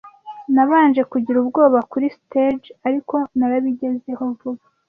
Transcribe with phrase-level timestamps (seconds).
[0.53, 4.63] Nabanje kugira ubwoba kuri stage, ariko narabigezeho vuba.